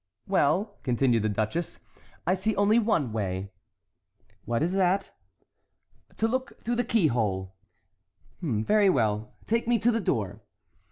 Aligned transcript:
"Well," 0.25 0.79
continued 0.81 1.21
the 1.21 1.29
duchess, 1.29 1.79
"I 2.25 2.33
see 2.33 2.55
only 2.55 2.79
one 2.79 3.13
way." 3.13 3.51
"What 4.45 4.63
is 4.63 4.73
that?" 4.73 5.11
"To 6.17 6.27
look 6.27 6.59
through 6.59 6.77
the 6.77 6.83
keyhole." 6.83 7.53
"Very 8.41 8.89
well! 8.89 9.33
take 9.45 9.67
me 9.67 9.77
to 9.77 9.91
the 9.91 10.01
door." 10.01 10.41